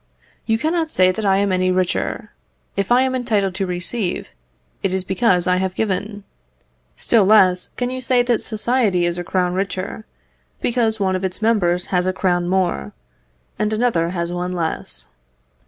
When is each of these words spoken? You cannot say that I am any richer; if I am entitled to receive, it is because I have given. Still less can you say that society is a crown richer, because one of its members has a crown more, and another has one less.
You 0.47 0.57
cannot 0.57 0.89
say 0.89 1.11
that 1.11 1.27
I 1.27 1.37
am 1.37 1.51
any 1.51 1.69
richer; 1.71 2.31
if 2.75 2.91
I 2.91 3.03
am 3.03 3.13
entitled 3.13 3.53
to 3.53 3.67
receive, 3.67 4.29
it 4.81 4.95
is 4.95 5.03
because 5.03 5.45
I 5.45 5.57
have 5.57 5.75
given. 5.75 6.23
Still 6.97 7.23
less 7.23 7.69
can 7.77 7.91
you 7.91 8.01
say 8.01 8.23
that 8.23 8.41
society 8.41 9.05
is 9.05 9.19
a 9.19 9.23
crown 9.23 9.53
richer, 9.53 10.05
because 10.59 10.99
one 10.99 11.15
of 11.15 11.23
its 11.23 11.39
members 11.39 11.85
has 11.93 12.07
a 12.07 12.13
crown 12.13 12.49
more, 12.49 12.93
and 13.59 13.71
another 13.73 14.09
has 14.09 14.31
one 14.33 14.53
less. 14.53 15.05